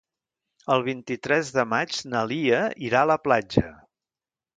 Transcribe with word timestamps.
El 0.75 0.85
vint-i-tres 0.85 1.51
de 1.57 1.65
maig 1.73 1.99
na 2.13 2.21
Lia 2.31 2.63
irà 2.87 3.03
a 3.05 3.09
la 3.11 3.19
platja. 3.27 3.67